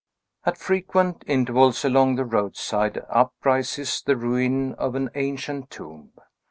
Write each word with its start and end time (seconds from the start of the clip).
At 0.47 0.57
frequent 0.57 1.23
intervals 1.27 1.85
along 1.85 2.15
the 2.15 2.25
roadside 2.25 3.05
up 3.07 3.35
rises 3.43 4.01
the 4.01 4.15
ruin 4.17 4.73
of 4.73 4.95
an 4.95 5.11
ancient 5.13 5.69
tomb. 5.69 6.13